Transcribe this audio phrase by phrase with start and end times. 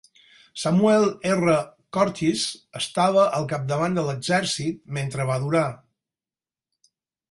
[0.61, 1.51] Samuel R.
[1.99, 2.47] Curtis
[2.81, 5.67] estava al capdavant de l'exèrcit mentre va durar.